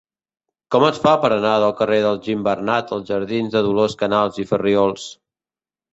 [0.75, 4.51] Com es fa per anar del carrer dels Gimbernat als jardins de Dolors Canals i
[4.53, 5.09] Farriols?